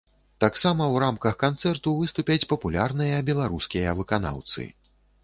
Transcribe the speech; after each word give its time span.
Таксама 0.43 0.83
ў 0.85 0.95
рамках 1.03 1.35
канцэрту 1.43 1.93
выступяць 1.99 2.47
папулярныя 2.53 3.21
беларускія 3.29 3.95
выканаўцы. 4.01 4.67